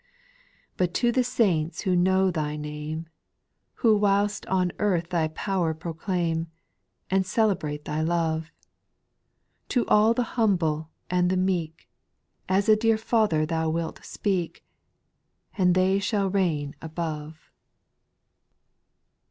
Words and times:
4. 0.77 0.77
But 0.77 0.93
to 0.95 1.11
the 1.11 1.23
saints 1.23 1.81
who 1.81 1.95
know 1.95 2.31
Thy 2.31 2.55
name, 2.55 3.05
Who 3.85 3.95
whilst 3.95 4.47
on 4.47 4.71
earth 4.79 5.09
Thy 5.09 5.27
power 5.27 5.75
proclaim, 5.75 6.47
And 7.11 7.23
celebrate 7.23 7.85
Thy 7.85 8.01
love, 8.01 8.49
To 9.69 9.85
all 9.85 10.15
the 10.15 10.23
humble 10.41 10.89
and 11.11 11.29
the 11.29 11.37
meek. 11.37 11.87
As 12.49 12.67
a 12.67 12.75
dear 12.75 12.97
Father 12.97 13.45
Thou 13.45 13.69
wilt 13.69 14.03
speak, 14.03 14.65
And 15.55 15.75
they 15.75 15.99
shall 15.99 16.31
reign 16.31 16.73
above. 16.81 17.51